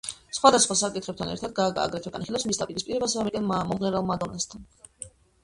[0.35, 4.67] სხვადასხვა საკითხებთან ერთად გაგა აგრეთვე განიხილავს მის დაპირისპირებას ამერიკელ მომღერალ მადონასთან.